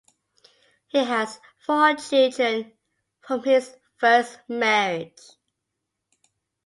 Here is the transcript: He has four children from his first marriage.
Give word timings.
He 0.87 0.97
has 1.03 1.39
four 1.63 1.93
children 1.93 2.73
from 3.21 3.43
his 3.43 3.71
first 3.99 4.39
marriage. 4.47 5.13